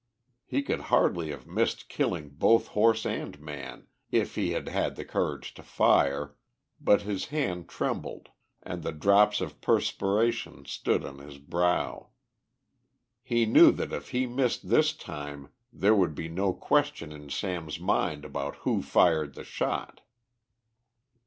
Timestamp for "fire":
5.61-6.35